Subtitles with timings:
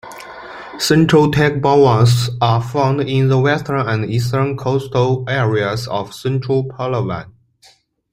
[0.79, 7.29] "Central Tagbanwas" are found in the western and eastern coastal areas of central Palawan.